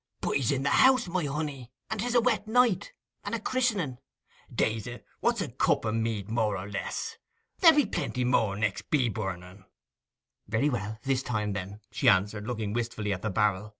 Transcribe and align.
'But 0.19 0.37
he's 0.37 0.51
in 0.51 0.63
the 0.63 0.69
house, 0.71 1.07
my 1.07 1.25
honey; 1.25 1.69
and 1.91 1.99
'tis 1.99 2.15
a 2.15 2.21
wet 2.21 2.47
night, 2.47 2.91
and 3.23 3.35
a 3.35 3.39
christening. 3.39 3.99
Daze 4.51 4.87
it, 4.87 5.05
what's 5.19 5.41
a 5.41 5.47
cup 5.49 5.85
of 5.85 5.93
mead 5.93 6.27
more 6.27 6.57
or 6.57 6.67
less? 6.67 7.17
There'll 7.59 7.77
be 7.77 7.85
plenty 7.85 8.23
more 8.23 8.55
next 8.55 8.89
bee 8.89 9.09
burning.' 9.09 9.63
'Very 10.47 10.71
well—this 10.71 11.21
time, 11.21 11.53
then,' 11.53 11.81
she 11.91 12.09
answered, 12.09 12.47
looking 12.47 12.73
wistfully 12.73 13.13
at 13.13 13.21
the 13.21 13.29
barrel. 13.29 13.69